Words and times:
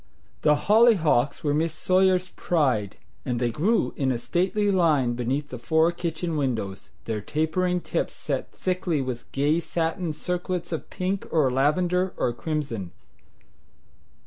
The 0.41 0.55
hollyhocks 0.65 1.43
were 1.43 1.53
Miss 1.53 1.75
Sawyer's 1.75 2.29
pride, 2.29 2.97
and 3.23 3.39
they 3.39 3.51
grew 3.51 3.93
in 3.95 4.11
a 4.11 4.17
stately 4.17 4.71
line 4.71 5.13
beneath 5.13 5.49
the 5.49 5.59
four 5.59 5.91
kitchen 5.91 6.35
windows, 6.37 6.89
their 7.05 7.21
tapering 7.21 7.81
tips 7.81 8.15
set 8.15 8.51
thickly 8.51 8.99
with 8.99 9.31
gay 9.31 9.59
satin 9.59 10.11
circlets 10.13 10.71
of 10.71 10.89
pink 10.89 11.27
or 11.29 11.51
lavender 11.51 12.13
or 12.17 12.33
crimson. 12.33 12.89